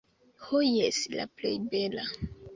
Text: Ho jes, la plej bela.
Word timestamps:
Ho 0.45 0.61
jes, 0.67 1.03
la 1.19 1.27
plej 1.43 1.53
bela. 1.77 2.09